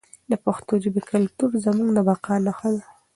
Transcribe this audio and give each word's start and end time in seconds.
د 0.31 0.33
پښتو 0.45 0.73
ژبې 0.83 1.01
کلتور 1.11 1.49
زموږ 1.65 1.89
د 1.93 1.99
بقا 2.07 2.35
نښه 2.45 2.69
ده. 2.75 2.85